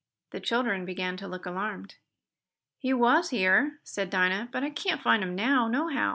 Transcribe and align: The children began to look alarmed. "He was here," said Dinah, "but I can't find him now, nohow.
The 0.31 0.39
children 0.39 0.83
began 0.83 1.15
to 1.17 1.27
look 1.27 1.45
alarmed. 1.45 1.97
"He 2.79 2.91
was 2.91 3.29
here," 3.29 3.79
said 3.83 4.09
Dinah, 4.09 4.49
"but 4.51 4.63
I 4.63 4.71
can't 4.71 4.99
find 5.03 5.21
him 5.21 5.35
now, 5.35 5.67
nohow. 5.67 6.09